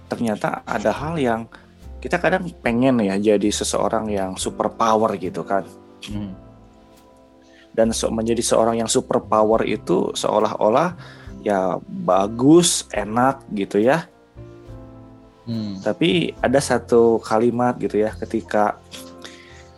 [0.06, 1.50] ternyata ada hal yang
[1.98, 5.66] kita kadang pengen ya jadi seseorang yang super power gitu kan.
[6.08, 6.32] Hmm.
[7.74, 10.96] Dan so, menjadi seorang yang super power itu seolah-olah
[11.44, 11.76] ya
[12.08, 14.08] bagus, enak gitu ya.
[15.50, 15.82] Hmm.
[15.82, 18.78] Tapi ada satu kalimat gitu ya ketika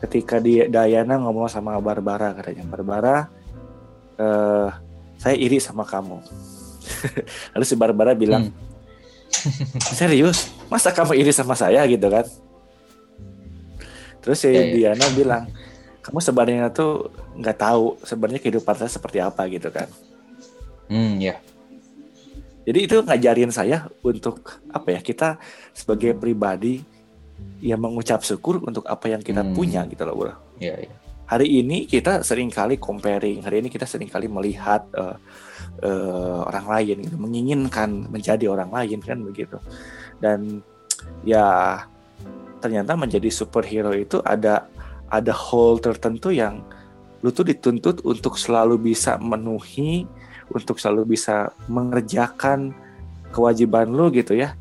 [0.03, 3.31] ketika dia Diana ngomong sama Barbara katanya Barbara
[4.19, 4.67] eh,
[5.15, 6.19] saya iri sama kamu.
[7.55, 9.95] Lalu si Barbara bilang, hmm.
[9.97, 12.25] serius, masa kamu iri sama saya gitu kan?
[14.21, 14.93] Terus si yeah, yeah.
[14.97, 15.43] Diana bilang,
[16.01, 19.87] kamu sebenarnya tuh nggak tahu sebenarnya kehidupan saya seperti apa gitu kan?
[20.89, 21.37] Hmm, ya.
[21.37, 21.50] Yeah.
[22.71, 25.35] Jadi itu ngajarin saya untuk apa ya kita
[25.75, 26.79] sebagai pribadi
[27.59, 29.51] yang mengucap syukur untuk apa yang kita hmm.
[29.51, 30.31] punya gitu loh bro.
[30.55, 30.95] Iya, yeah, iya
[31.31, 35.15] hari ini kita sering kali comparing, hari ini kita sering kali melihat uh,
[35.79, 39.55] uh, orang lain, gitu, menginginkan menjadi orang lain kan begitu.
[40.19, 40.59] Dan
[41.23, 41.79] ya
[42.59, 44.67] ternyata menjadi superhero itu ada
[45.07, 46.67] ada hole tertentu yang
[47.23, 50.03] lu tuh dituntut untuk selalu bisa memenuhi,
[50.51, 52.75] untuk selalu bisa mengerjakan
[53.31, 54.53] kewajiban lu gitu ya.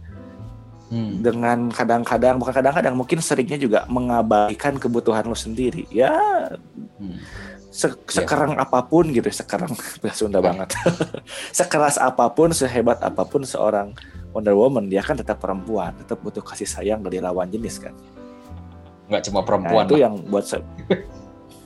[0.90, 1.22] hmm.
[1.22, 6.10] dengan kadang-kadang bukan kadang-kadang mungkin seringnya juga mengabaikan kebutuhan lo sendiri ya
[6.98, 7.14] hmm.
[7.70, 8.66] se sekarang yeah.
[8.66, 9.70] apa pun gitu sekarang
[10.10, 10.50] Sunda yeah.
[10.50, 10.68] banget
[11.62, 13.94] sekeras apa pun sehebat apa pun seorang
[14.34, 17.94] Wonder Woman dia kan tetap perempuan tetap butuh kasih sayang dari lawan jenis kan
[19.10, 20.02] nggak cuma perempuan nah, itu lah.
[20.06, 20.44] yang buat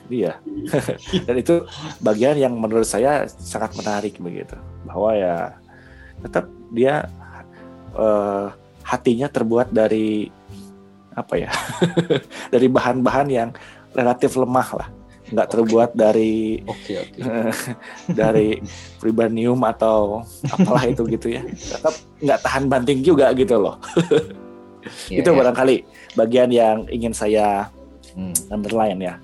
[0.09, 0.37] Iya.
[1.27, 1.65] Dan itu
[2.01, 4.55] bagian yang menurut saya sangat menarik begitu.
[4.85, 5.57] Bahwa ya
[6.21, 7.09] tetap dia
[7.97, 8.53] uh,
[8.85, 10.29] hatinya terbuat dari
[11.15, 11.51] apa ya
[12.53, 13.49] dari bahan-bahan yang
[13.95, 14.89] relatif lemah lah
[15.25, 15.97] nggak terbuat okay.
[15.97, 16.35] dari
[16.69, 17.73] okay, okay.
[18.19, 18.61] dari
[19.01, 20.21] pribanium atau
[20.53, 23.81] apalah itu gitu ya tetap nggak tahan banting juga gitu loh
[25.09, 25.37] yeah, itu yeah.
[25.41, 25.75] barangkali
[26.13, 27.73] bagian yang ingin saya
[28.13, 28.53] hmm.
[28.53, 29.15] underline ya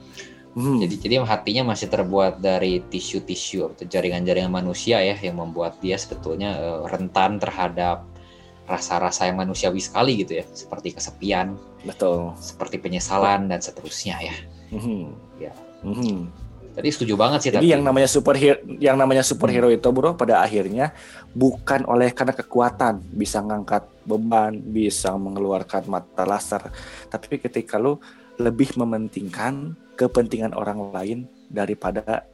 [0.52, 0.84] Hmm.
[0.84, 6.60] Jadi jadi hatinya masih terbuat dari tisu-tisu atau jaringan-jaringan manusia ya yang membuat dia sebetulnya
[6.60, 8.04] uh, rentan terhadap
[8.68, 14.36] rasa-rasa yang manusiawi sekali gitu ya, seperti kesepian, betul, seperti penyesalan dan seterusnya ya.
[14.76, 15.04] Mm-hmm.
[15.40, 15.54] Ya.
[15.84, 16.20] Mm-hmm.
[16.72, 17.52] Tadi setuju banget sih.
[17.52, 17.74] Jadi tapi...
[17.76, 19.76] yang namanya superhero, yang namanya superhero hmm.
[19.76, 20.96] itu bro, pada akhirnya
[21.36, 26.64] bukan oleh karena kekuatan bisa ngangkat beban, bisa mengeluarkan mata laser,
[27.12, 28.00] tapi ketika lu
[28.40, 29.76] lebih mementingkan
[30.08, 32.26] kepentingan orang lain daripada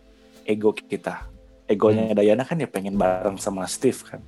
[0.47, 1.27] ego kita.
[1.67, 2.15] Egonya hmm.
[2.15, 4.23] Dayana kan ya pengen bareng sama Steve kan.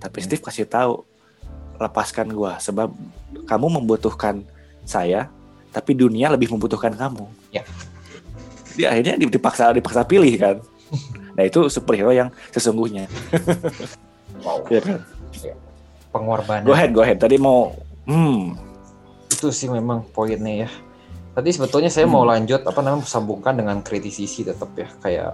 [0.00, 0.26] Tapi hmm.
[0.26, 1.04] Steve kasih tahu
[1.82, 2.88] lepaskan gue sebab
[3.44, 4.46] kamu membutuhkan
[4.86, 5.26] saya
[5.72, 7.64] tapi dunia lebih membutuhkan kamu ya
[8.72, 10.56] Di akhirnya dipaksa dipaksa pilih kan
[11.36, 13.08] nah itu superhero yang sesungguhnya
[14.44, 15.00] wow ya kan
[15.40, 15.54] ya.
[16.12, 17.72] pengorbanan go ahead go ahead tadi mau
[18.04, 18.54] hmm
[19.32, 20.70] itu sih memang poinnya ya
[21.32, 22.14] tadi sebetulnya saya hmm.
[22.14, 25.30] mau lanjut apa namanya sambungkan dengan kritisisi tetap ya kayak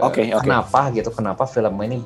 [0.00, 0.44] okay, uh, okay.
[0.44, 2.04] kenapa gitu kenapa film ini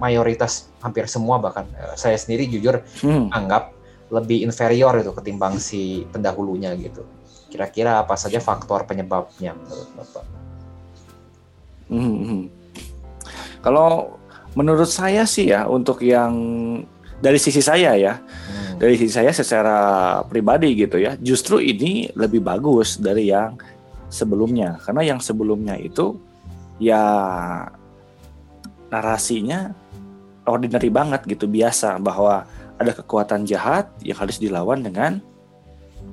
[0.00, 3.28] mayoritas hampir semua bahkan uh, saya sendiri jujur hmm.
[3.30, 3.76] anggap
[4.10, 7.06] lebih inferior itu ketimbang si pendahulunya gitu.
[7.50, 10.24] Kira-kira apa saja faktor penyebabnya menurut Bapak?
[11.90, 12.42] Hmm, hmm.
[13.62, 14.18] Kalau
[14.54, 16.34] menurut saya sih ya untuk yang
[17.20, 18.80] dari sisi saya ya, hmm.
[18.80, 19.78] dari sisi saya secara
[20.24, 23.60] pribadi gitu ya, justru ini lebih bagus dari yang
[24.08, 24.80] sebelumnya.
[24.80, 26.16] Karena yang sebelumnya itu
[26.80, 27.04] ya
[28.88, 29.76] narasinya
[30.48, 32.00] ordinary banget gitu biasa.
[32.00, 32.48] Bahwa
[32.80, 35.20] ada kekuatan jahat yang harus dilawan dengan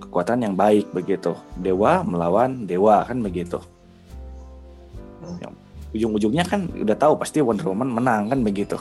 [0.04, 1.40] kekuatan yang baik begitu.
[1.56, 3.64] Dewa melawan dewa kan begitu.
[5.40, 5.56] Yang
[5.96, 8.76] ujung-ujungnya kan udah tahu pasti Wonder Woman menang kan begitu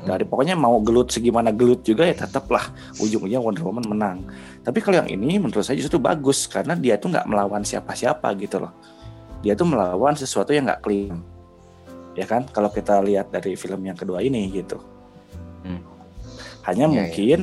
[0.00, 2.72] dari pokoknya mau gelut segimana gelut juga ya tetaplah.
[2.96, 4.18] Ujungnya Wonder Woman menang.
[4.64, 8.64] Tapi kalau yang ini menurut saya justru bagus karena dia tuh nggak melawan siapa-siapa gitu
[8.64, 8.72] loh.
[9.44, 11.20] Dia tuh melawan sesuatu yang nggak clean.
[12.16, 12.48] Ya kan?
[12.48, 14.80] Kalau kita lihat dari film yang kedua ini gitu.
[15.62, 15.78] Hmm.
[16.66, 17.38] hanya ya, mungkin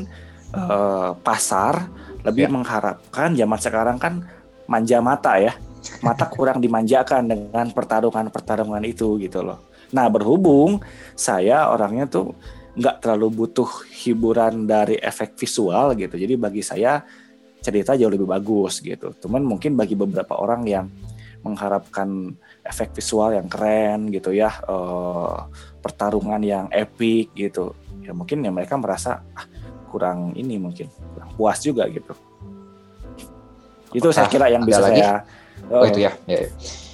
[0.52, 0.60] ya.
[0.60, 1.88] Uh, pasar
[2.28, 2.52] lebih ya.
[2.52, 4.28] mengharapkan zaman sekarang kan
[4.68, 5.54] manja mata ya.
[6.04, 10.82] Mata kurang dimanjakan dengan pertarungan-pertarungan itu gitu loh nah berhubung
[11.18, 12.38] saya orangnya tuh
[12.80, 17.04] nggak terlalu butuh hiburan dari efek visual gitu jadi bagi saya
[17.60, 20.86] cerita jauh lebih bagus gitu cuman mungkin bagi beberapa orang yang
[21.44, 25.48] mengharapkan efek visual yang keren gitu ya uh,
[25.80, 29.48] pertarungan yang epic gitu ya mungkin ya mereka merasa ah,
[29.88, 32.12] kurang ini mungkin kurang puas juga gitu
[33.90, 35.02] itu saya kira yang bisa lagi?
[35.02, 35.26] saya
[35.72, 36.50] oh, oh itu ya, ya, ya.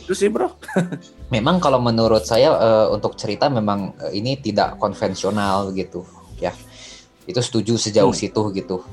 [0.06, 0.54] Itu sih bro
[1.36, 6.06] memang kalau menurut saya uh, untuk cerita memang uh, ini tidak konvensional gitu
[6.38, 6.54] ya
[7.26, 8.22] itu setuju sejauh hmm.
[8.22, 8.86] situ gitu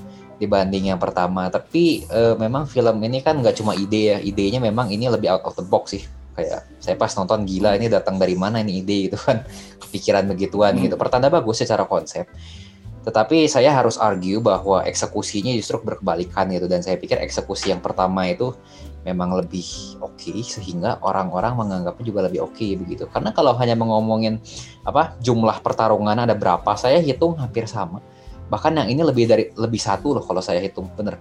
[0.43, 1.47] dibanding yang pertama.
[1.47, 5.47] Tapi uh, memang film ini kan nggak cuma ide ya, idenya memang ini lebih out
[5.47, 6.03] of the box sih.
[6.35, 9.47] Kayak saya pas nonton gila ini datang dari mana ini ide gitu kan,
[9.87, 10.91] kepikiran begituan hmm.
[10.91, 10.95] gitu.
[10.99, 12.27] Pertanda bagus secara konsep.
[13.03, 18.31] Tetapi saya harus argue bahwa eksekusinya justru berkebalikan gitu dan saya pikir eksekusi yang pertama
[18.31, 18.55] itu
[19.03, 23.05] memang lebih oke okay, sehingga orang-orang menganggapnya juga lebih oke okay, begitu.
[23.11, 24.39] Karena kalau hanya mengomongin
[24.87, 27.99] apa jumlah pertarungan ada berapa, saya hitung hampir sama
[28.53, 31.17] bahkan yang ini lebih dari lebih satu loh kalau saya hitung bener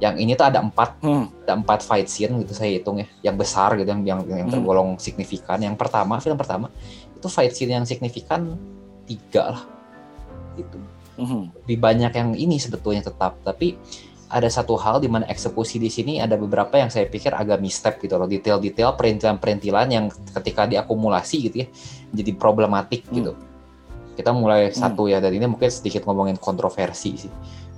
[0.00, 1.44] yang ini tuh ada empat hmm.
[1.44, 4.56] ada empat fight scene gitu saya hitung ya yang besar gitu yang yang, yang hmm.
[4.56, 6.72] tergolong signifikan yang pertama film pertama
[7.12, 8.56] itu fight scene yang signifikan
[9.04, 9.62] tiga lah
[10.56, 10.80] itu
[11.20, 11.52] hmm.
[11.60, 13.76] lebih banyak yang ini sebetulnya tetap tapi
[14.32, 18.00] ada satu hal di mana eksekusi di sini ada beberapa yang saya pikir agak misstep
[18.00, 20.08] gitu loh detail-detail perintilan-perintilan yang
[20.40, 21.68] ketika diakumulasi gitu ya
[22.16, 23.14] jadi problematik hmm.
[23.20, 23.32] gitu
[24.12, 24.76] kita mulai hmm.
[24.76, 27.32] satu ya dan ini mungkin sedikit ngomongin kontroversi sih.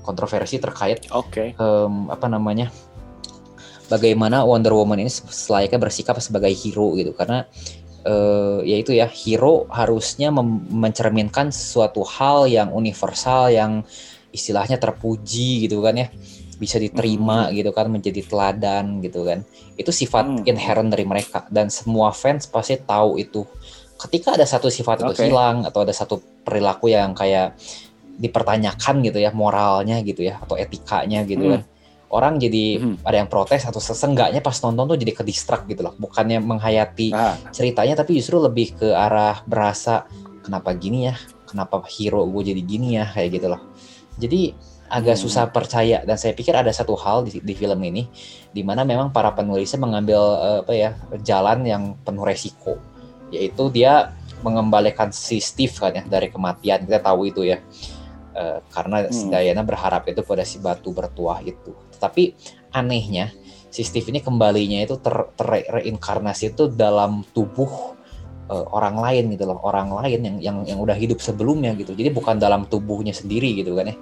[0.04, 1.56] Kontroversi terkait okay.
[1.56, 2.68] um, apa namanya?
[3.88, 7.44] Bagaimana Wonder Woman ini selayaknya bersikap sebagai hero gitu karena
[8.08, 10.32] uh, ya itu ya hero harusnya
[10.72, 13.84] mencerminkan suatu hal yang universal yang
[14.32, 16.08] istilahnya terpuji gitu kan ya
[16.56, 17.52] bisa diterima hmm.
[17.58, 19.42] gitu kan menjadi teladan gitu kan
[19.74, 20.50] itu sifat hmm.
[20.50, 23.42] inherent dari mereka dan semua fans pasti tahu itu
[23.98, 25.06] ketika ada satu sifat okay.
[25.06, 27.56] itu hilang atau ada satu perilaku yang kayak
[28.14, 31.52] dipertanyakan gitu ya moralnya gitu ya atau etikanya gitu hmm.
[31.58, 31.62] kan
[32.14, 32.96] orang jadi hmm.
[33.02, 37.10] ada yang protes atau sesenggaknya pas nonton tuh jadi ke distract gitu loh bukannya menghayati
[37.10, 37.34] ah.
[37.50, 40.06] ceritanya tapi justru lebih ke arah berasa
[40.46, 41.18] kenapa gini ya
[41.50, 43.62] kenapa hero gue jadi gini ya kayak gitu loh
[44.14, 44.54] jadi
[44.94, 45.24] agak hmm.
[45.26, 46.06] susah percaya.
[46.06, 48.06] Dan saya pikir ada satu hal di, di film ini
[48.54, 50.90] di mana memang para penulisnya mengambil uh, apa ya
[51.26, 52.78] jalan yang penuh resiko.
[53.34, 54.14] Yaitu dia
[54.46, 56.86] mengembalikan si Steve kan ya dari kematian.
[56.86, 57.58] Kita tahu itu ya.
[58.34, 59.30] Uh, karena hmm.
[59.30, 61.74] Diana berharap itu pada si batu bertuah itu.
[61.98, 62.38] Tapi
[62.70, 63.34] anehnya
[63.74, 65.14] si Steve ini kembalinya itu ter,
[66.38, 67.98] itu dalam tubuh
[68.46, 69.58] uh, orang lain gitu loh.
[69.66, 71.94] Orang lain yang yang yang udah hidup sebelumnya gitu.
[71.94, 73.98] Jadi bukan dalam tubuhnya sendiri gitu kan ya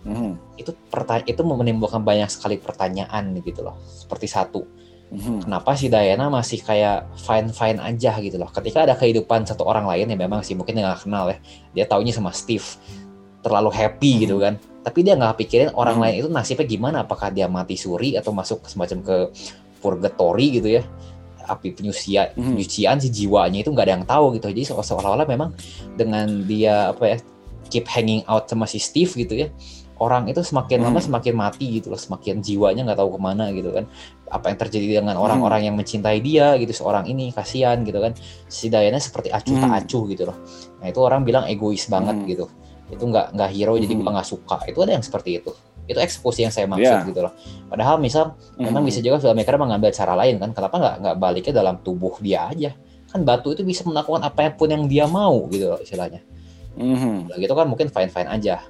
[0.00, 0.40] Hmm.
[0.56, 3.76] Itu pertanyaan itu menimbulkan banyak sekali pertanyaan gitu loh.
[3.84, 4.64] Seperti satu,
[5.12, 5.44] hmm.
[5.44, 8.48] kenapa si Diana masih kayak fine fine aja gitu loh.
[8.48, 11.38] Ketika ada kehidupan satu orang lain yang memang sih mungkin nggak kenal ya,
[11.76, 12.64] dia taunya sama Steve
[13.44, 14.20] terlalu happy hmm.
[14.24, 14.54] gitu kan.
[14.80, 16.04] Tapi dia nggak pikirin orang hmm.
[16.08, 16.96] lain itu nasibnya gimana?
[17.04, 19.16] Apakah dia mati suri atau masuk semacam ke
[19.84, 20.84] purgatory gitu ya?
[21.50, 22.54] api penyucian hmm.
[22.54, 25.50] penyucian si jiwanya itu nggak ada yang tahu gitu jadi seolah-olah memang
[25.98, 27.18] dengan dia apa ya
[27.70, 29.48] keep hanging out sama si Steve gitu ya
[30.00, 30.86] orang itu semakin hmm.
[30.88, 33.84] lama semakin mati gitu loh, semakin jiwanya nggak tahu ke mana gitu kan.
[34.32, 35.24] Apa yang terjadi dengan hmm.
[35.28, 35.68] orang-orang hmm.
[35.68, 38.16] yang mencintai dia gitu, seorang ini kasihan gitu kan.
[38.48, 39.62] Si Diana seperti acuh hmm.
[39.68, 40.36] tak acuh gitu loh.
[40.80, 42.26] Nah itu orang bilang egois banget hmm.
[42.32, 42.48] gitu.
[42.88, 43.82] Itu nggak nggak hero hmm.
[43.84, 44.56] jadi gue nggak suka.
[44.64, 45.52] Itu ada yang seperti itu.
[45.84, 47.04] Itu eksekusi yang saya maksud yeah.
[47.04, 47.36] gitu loh.
[47.68, 48.64] Padahal misal hmm.
[48.72, 50.50] memang bisa juga filmmaker mengambil cara lain kan.
[50.56, 52.72] Kenapa nggak nggak baliknya dalam tubuh dia aja?
[53.12, 56.24] Kan batu itu bisa melakukan apa pun yang dia mau gitu loh istilahnya.
[56.70, 57.16] Mm -hmm.
[57.42, 58.62] gitu kan mungkin fine fine aja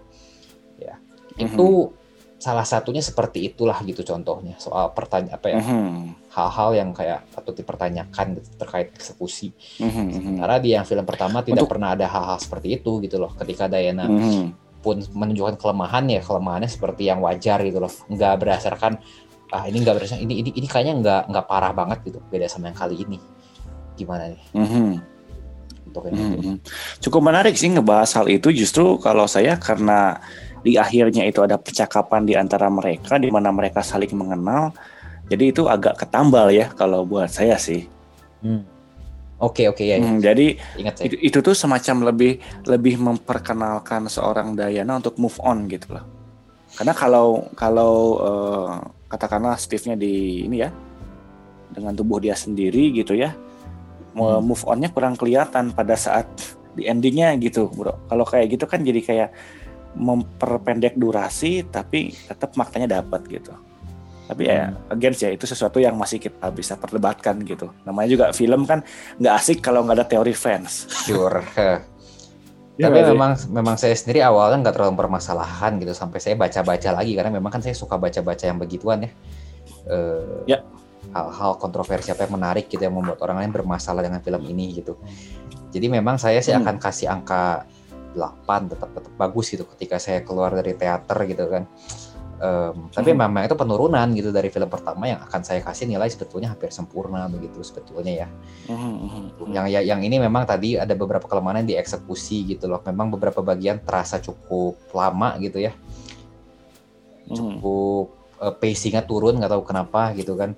[1.41, 2.39] itu mm-hmm.
[2.41, 6.33] salah satunya seperti itulah gitu contohnya soal pertanyaan apa ya mm-hmm.
[6.33, 9.53] hal-hal yang kayak patut dipertanyakan gitu, terkait eksekusi.
[9.81, 10.41] Mm-hmm.
[10.41, 11.77] Karena di yang film pertama tidak Untuk...
[11.77, 13.33] pernah ada hal-hal seperti itu gitu loh.
[13.37, 14.81] Ketika Diana mm-hmm.
[14.81, 18.97] pun menunjukkan kelemahan ya kelemahannya seperti yang wajar gitu loh, nggak berdasarkan
[19.51, 22.73] ah ini nggak berdasarkan ini ini ini kayaknya nggak nggak parah banget gitu beda sama
[22.73, 23.19] yang kali ini.
[24.01, 24.43] Gimana nih?
[24.57, 24.91] Mm-hmm.
[25.91, 26.23] Untuk ini.
[26.23, 26.57] Mm-hmm.
[27.05, 30.23] Cukup menarik sih ngebahas hal itu justru kalau saya karena
[30.61, 34.73] di akhirnya itu ada percakapan di antara mereka di mana mereka saling mengenal.
[35.31, 37.87] Jadi itu agak ketambal ya kalau buat saya sih.
[38.43, 38.67] Hmm.
[39.41, 39.97] Oke okay, oke okay, ya.
[39.97, 41.07] Hmm, jadi Ingat saya.
[41.09, 42.33] Itu, itu tuh semacam lebih
[42.69, 46.05] lebih memperkenalkan seorang Dayana untuk move on gitu loh.
[46.77, 48.73] Karena kalau kalau uh,
[49.09, 50.71] katakanlah Steve-nya di ini ya
[51.73, 53.33] dengan tubuh dia sendiri gitu ya,
[54.13, 54.45] hmm.
[54.45, 56.27] move onnya kurang kelihatan pada saat
[56.75, 57.97] di endingnya gitu bro.
[58.13, 59.29] Kalau kayak gitu kan jadi kayak
[59.95, 63.55] memperpendek durasi tapi tetap maknanya dapat gitu.
[64.31, 64.95] Tapi ya hmm.
[64.95, 67.75] again ya itu sesuatu yang masih kita bisa perdebatkan gitu.
[67.83, 68.87] Namanya juga film kan
[69.19, 70.87] nggak asik kalau nggak ada teori fans.
[70.87, 71.43] Sure.
[72.79, 77.19] ya, Tapi memang memang saya sendiri awalnya nggak terlalu permasalahan gitu sampai saya baca-baca lagi
[77.19, 79.11] karena memang kan saya suka baca-baca yang begituan ya.
[79.91, 80.63] Uh, ya.
[81.11, 84.95] Hal-hal kontroversi apa yang menarik gitu yang membuat orang lain bermasalah dengan film ini gitu.
[85.75, 86.63] Jadi memang saya sih hmm.
[86.63, 87.67] akan kasih angka
[88.15, 91.65] 8 tetap tetap bagus gitu ketika saya keluar dari teater gitu kan
[92.41, 93.21] um, tapi hmm.
[93.21, 97.29] memang itu penurunan gitu dari film pertama yang akan saya kasih nilai sebetulnya hampir sempurna
[97.29, 98.29] begitu sebetulnya ya
[98.73, 98.77] hmm.
[98.77, 99.53] hmm, hmm.
[99.53, 103.45] yang ya, yang ini memang tadi ada beberapa kelemahan yang dieksekusi gitu loh memang beberapa
[103.45, 105.73] bagian terasa cukup lama gitu ya
[107.31, 108.43] cukup hmm.
[108.43, 110.57] uh, pacingnya turun nggak tahu kenapa gitu kan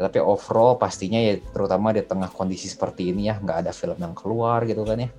[0.00, 4.16] tapi overall pastinya ya terutama di tengah kondisi seperti ini ya nggak ada film yang
[4.16, 5.12] keluar gitu kan ya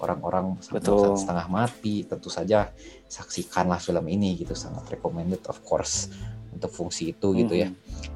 [0.00, 2.72] orang-orang setengah mati tentu saja
[3.06, 6.08] saksikanlah film ini gitu sangat recommended of course
[6.50, 7.38] untuk fungsi itu hmm.
[7.44, 7.68] gitu ya.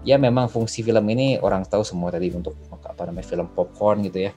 [0.04, 2.52] Ya memang fungsi film ini orang tahu semua tadi untuk
[2.84, 4.32] apa namanya film popcorn gitu ya.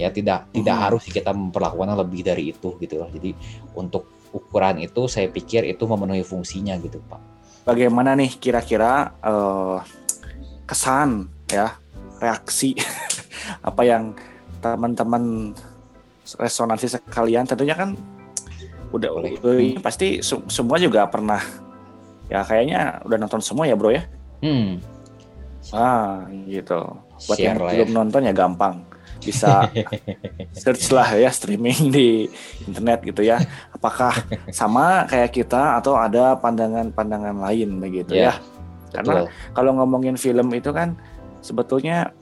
[0.00, 0.62] Ya tidak hmm.
[0.62, 3.10] tidak harus kita memperlakukan lebih dari itu gitu loh.
[3.12, 3.36] Jadi
[3.76, 7.20] untuk ukuran itu saya pikir itu memenuhi fungsinya gitu pak.
[7.62, 9.78] Bagaimana nih kira-kira uh,
[10.64, 11.76] kesan ya
[12.18, 12.74] reaksi
[13.68, 14.16] apa yang
[14.64, 15.52] teman-teman
[16.38, 17.96] resonansi sekalian tentunya kan
[18.92, 19.32] udah Boleh.
[19.40, 19.80] Hmm.
[19.80, 21.40] pasti semua juga pernah
[22.28, 24.04] ya kayaknya udah nonton semua ya bro ya
[24.44, 24.80] hmm.
[25.72, 26.80] ah gitu
[27.28, 27.94] buat Share yang belum ya.
[27.96, 28.84] nonton ya gampang
[29.22, 29.70] bisa
[30.60, 32.26] search lah ya streaming di
[32.66, 33.38] internet gitu ya
[33.70, 34.12] apakah
[34.50, 38.52] sama kayak kita atau ada pandangan-pandangan lain begitu yeah, ya
[38.92, 40.98] karena kalau ngomongin film itu kan
[41.40, 42.12] sebetulnya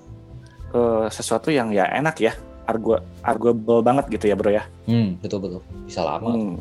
[0.77, 2.33] uh, sesuatu yang ya enak ya
[2.71, 4.65] argu arguable banget gitu ya bro ya.
[4.87, 5.61] Hmm, betul betul.
[5.85, 6.31] Bisa lama.
[6.31, 6.57] Hmm.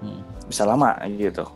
[0.00, 0.20] Hmm.
[0.50, 1.46] bisa lama gitu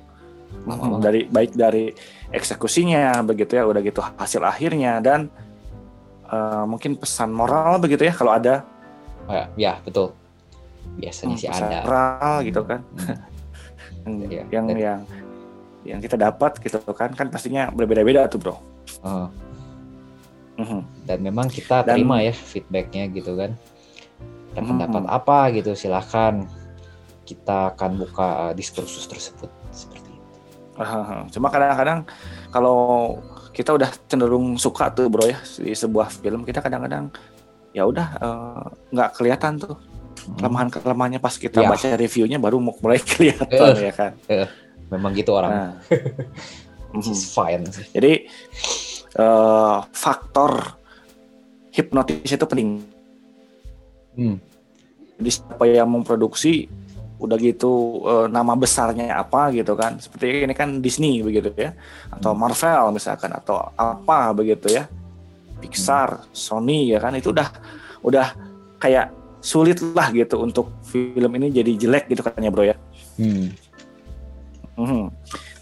[0.65, 1.93] lama dari baik dari
[2.33, 5.29] eksekusinya begitu ya udah gitu hasil akhirnya dan
[6.31, 8.65] uh, mungkin pesan moral begitu ya kalau ada
[9.29, 10.15] oh, ya, ya betul
[10.97, 12.81] biasanya hmm, sih ada moral gitu kan
[14.07, 14.21] hmm.
[14.25, 15.01] yang ya, yang, yang
[15.85, 18.57] yang kita dapat gitu kan kan pastinya berbeda-beda tuh bro
[19.05, 19.29] uh.
[20.55, 20.87] Uh-huh.
[21.03, 23.59] dan memang kita terima dan, ya feedbacknya gitu kan
[24.63, 26.47] pendapat apa gitu silahkan
[27.25, 29.49] kita akan buka uh, diskursus tersebut.
[29.73, 30.31] Seperti itu.
[31.35, 32.05] Cuma kadang-kadang
[32.53, 32.79] kalau
[33.51, 37.09] kita udah cenderung suka tuh bro ya di sebuah film kita kadang-kadang
[37.75, 39.75] ya udah uh, nggak uh, kelihatan tuh.
[40.25, 40.41] Hmm.
[40.41, 41.69] kelemahan kelemahannya pas kita ya.
[41.69, 44.13] baca reviewnya baru mulai kelihatan uh, ya kan?
[44.31, 44.49] uh,
[44.89, 45.51] memang gitu orang.
[45.51, 45.73] Nah.
[47.11, 47.67] Is fine.
[47.91, 48.31] Jadi
[49.19, 50.79] uh, faktor
[51.75, 52.87] hipnotis itu penting
[54.17, 54.37] hmm.
[55.21, 56.71] jadi siapa yang memproduksi
[57.15, 61.73] udah gitu uh, nama besarnya apa gitu kan seperti ini kan Disney begitu ya
[62.11, 62.41] atau hmm.
[62.43, 64.85] Marvel misalkan atau apa begitu ya
[65.65, 66.29] Pixar, hmm.
[66.37, 67.49] Sony ya kan itu udah
[68.05, 68.27] udah
[68.77, 69.09] kayak
[69.41, 72.77] sulit lah gitu untuk film ini jadi jelek gitu katanya bro ya.
[73.17, 73.49] Hmm.
[74.77, 75.09] Hmm.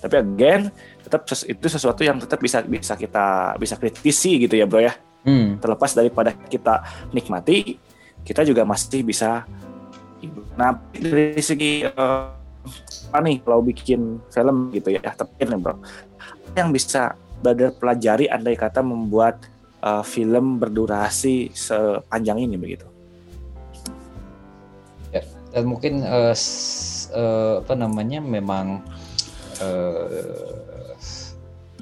[0.02, 4.82] Tapi again tetap itu sesuatu yang tetap bisa bisa kita bisa kritisi gitu ya bro
[4.82, 4.94] ya.
[5.22, 5.62] Hmm.
[5.62, 6.82] Terlepas daripada kita
[7.14, 7.78] nikmati,
[8.22, 9.46] kita juga masih bisa.
[10.54, 12.32] Nah dari segi uh,
[13.10, 15.74] apa nih kalau bikin film gitu ya, tapi nih bro,
[16.54, 19.42] yang bisa belajar pelajari andai kata membuat
[19.82, 22.86] uh, film berdurasi sepanjang ini begitu
[25.52, 26.32] dan mungkin uh,
[27.12, 28.80] uh, apa namanya memang
[29.60, 30.08] uh,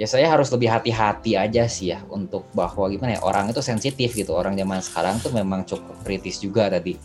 [0.01, 4.17] ya saya harus lebih hati-hati aja sih ya untuk bahwa gimana ya orang itu sensitif
[4.17, 4.33] gitu.
[4.33, 6.97] Orang zaman sekarang tuh memang cukup kritis juga tadi.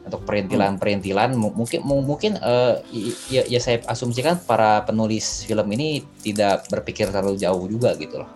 [0.00, 2.80] Untuk perintilan-perintilan mungkin mungkin uh,
[3.28, 8.30] ya, ya saya asumsikan para penulis film ini tidak berpikir terlalu jauh juga gitu loh.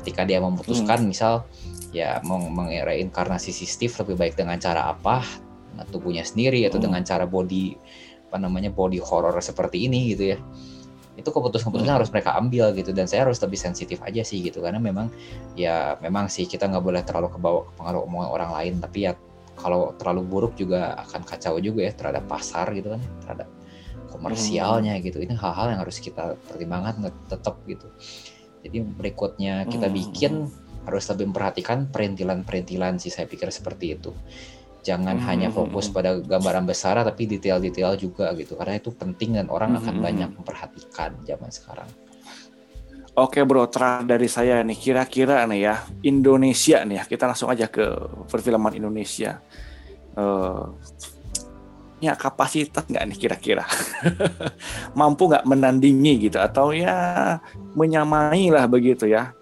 [0.00, 1.08] Ketika dia memutuskan hmm.
[1.12, 1.44] misal
[1.92, 5.20] ya mau mengereinkarnasi Steve lebih baik dengan cara apa?
[5.92, 6.88] Tubuhnya sendiri atau hmm.
[6.88, 7.76] dengan cara body
[8.32, 10.40] apa namanya body horror seperti ini gitu ya
[11.12, 11.98] itu keputusan-keputusan hmm.
[12.00, 15.12] harus mereka ambil gitu dan saya harus lebih sensitif aja sih gitu karena memang
[15.52, 19.12] ya memang sih kita nggak boleh terlalu kebawa ke pengaruh omongan orang lain tapi ya
[19.52, 23.48] kalau terlalu buruk juga akan kacau juga ya terhadap pasar gitu kan terhadap
[24.08, 25.02] komersialnya hmm.
[25.04, 27.92] gitu ini hal-hal yang harus kita pertimbangkan tetap gitu
[28.64, 29.96] jadi berikutnya kita hmm.
[29.96, 30.32] bikin
[30.82, 34.10] harus lebih memperhatikan perintilan-perintilan sih saya pikir seperti itu
[34.82, 35.26] jangan hmm.
[35.30, 39.98] hanya fokus pada gambaran besar tapi detail-detail juga gitu karena itu penting dan orang akan
[39.98, 40.04] hmm.
[40.04, 41.88] banyak memperhatikan zaman sekarang.
[43.12, 47.68] Oke bro, terakhir dari saya nih kira-kira nih ya Indonesia nih ya kita langsung aja
[47.68, 47.84] ke
[48.26, 49.38] perfilman Indonesia.
[50.12, 50.72] Uh,
[52.02, 53.64] ya kapasitas nggak nih kira-kira
[54.98, 57.38] mampu nggak menandingi gitu atau ya
[57.78, 59.32] menyamai lah begitu ya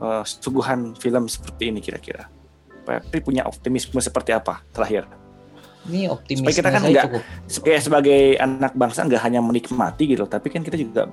[0.00, 2.28] uh, suguhan film seperti ini kira-kira.
[2.98, 5.06] Tapi punya optimisme seperti apa terakhir?
[5.86, 7.06] Ini optimisme Supaya kita kan nggak
[7.46, 11.06] sebagai sebagai anak bangsa nggak hanya menikmati gitu, tapi kan kita juga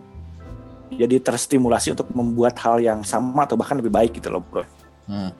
[0.91, 4.65] jadi terstimulasi untuk membuat hal yang sama atau bahkan lebih baik gitu loh, bro.
[5.07, 5.31] Hmm.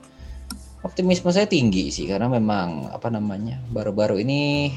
[0.86, 4.70] Optimisme saya tinggi sih karena memang apa namanya baru-baru ini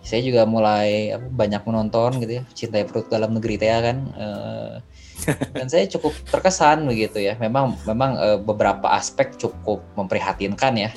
[0.00, 3.96] saya juga mulai apa, banyak menonton gitu ya cintai perut dalam negeri teh kan.
[4.16, 4.74] Uh,
[5.56, 7.34] dan saya cukup terkesan begitu ya.
[7.38, 10.90] Memang memang uh, beberapa aspek cukup memprihatinkan ya.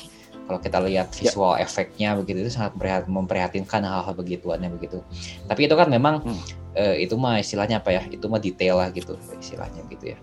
[0.48, 1.28] Kalau kita lihat ya.
[1.28, 1.68] visual ya.
[1.68, 2.76] efeknya begitu itu sangat
[3.08, 5.04] memprihatinkan hal-hal begituannya begitu.
[5.46, 6.40] Tapi itu kan memang hmm.
[6.76, 8.04] uh, itu mah istilahnya apa ya?
[8.08, 10.20] Itu mah detail lah gitu istilahnya gitu ya.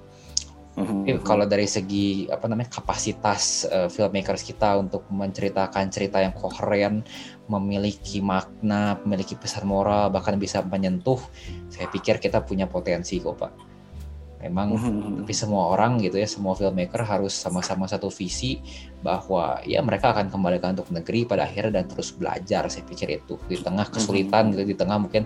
[0.74, 1.06] Mm-hmm.
[1.06, 7.06] Tapi kalau dari segi apa namanya kapasitas uh, filmmakers kita untuk menceritakan cerita yang koheren,
[7.46, 11.22] memiliki makna, memiliki pesan moral, bahkan bisa menyentuh,
[11.70, 13.73] saya pikir kita punya potensi kok pak
[14.42, 15.24] memang mm-hmm.
[15.24, 18.60] tapi semua orang gitu ya semua filmmaker harus sama-sama satu visi
[19.00, 23.40] bahwa ya mereka akan kembalikan untuk negeri pada akhirnya dan terus belajar saya pikir itu
[23.48, 24.60] di tengah kesulitan mm-hmm.
[24.60, 25.22] gitu di tengah mungkin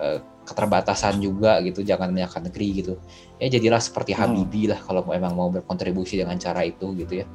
[0.00, 2.94] uh, keterbatasan juga gitu jangan meninggalkan negeri gitu
[3.38, 4.30] ya jadilah seperti mm-hmm.
[4.34, 7.28] Habibie lah kalau memang mau berkontribusi dengan cara itu gitu ya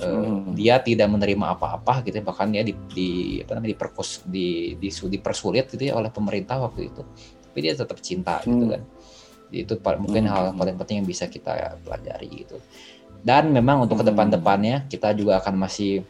[0.00, 0.56] Uh, hmm.
[0.56, 3.10] dia tidak menerima apa-apa gitu ya, bahkan ya di, di
[3.44, 7.04] apa namanya diperkus di, di dipersulit gitu ya oleh pemerintah waktu itu
[7.52, 8.48] tapi dia tetap cinta hmm.
[8.48, 8.82] gitu kan
[9.52, 10.32] itu mungkin hmm.
[10.32, 12.56] hal paling penting yang bisa kita pelajari gitu
[13.22, 14.12] dan memang untuk ke hmm.
[14.16, 16.02] depan-depannya kita juga akan masih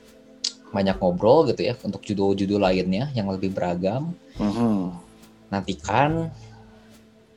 [0.73, 4.97] banyak ngobrol gitu ya untuk judul-judul lainnya yang lebih beragam hmm.
[5.53, 6.33] nantikan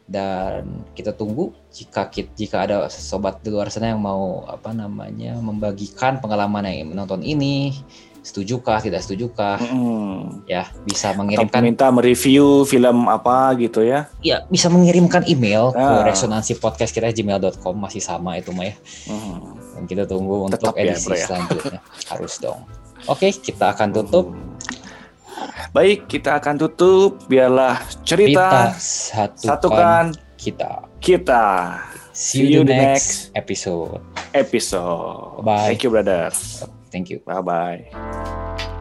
[0.05, 6.21] dan kita tunggu jika jika ada sobat di luar sana yang mau apa namanya membagikan
[6.21, 7.73] pengalaman yang menonton ini
[8.25, 10.49] setujukah tidak setujukah hmm.
[10.49, 16.01] ya bisa mengirimkan Atau minta mereview film apa gitu ya ya bisa mengirimkan email ah.
[16.01, 18.75] ke resonansi podcast kita gmail.com masih sama itu mah ya
[19.13, 19.77] hmm.
[19.77, 21.25] dan kita tunggu Tetap untuk edisi ya, ya.
[21.29, 22.59] selanjutnya harus dong
[23.05, 24.83] oke kita akan tutup hmm.
[25.75, 27.27] Baik, kita akan tutup.
[27.27, 30.03] Biarlah cerita, kita satukan, satukan
[30.39, 30.71] kita.
[31.03, 31.45] Kita.
[32.15, 33.99] See, See you, the next episode.
[34.31, 35.43] Episode.
[35.43, 35.75] Bye.
[35.75, 36.31] Thank you, brother.
[36.95, 37.19] Thank you.
[37.19, 38.71] Bye bye.